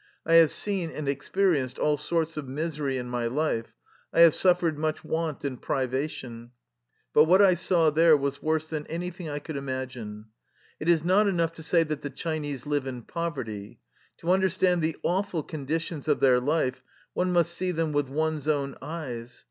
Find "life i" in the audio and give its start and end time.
3.27-4.21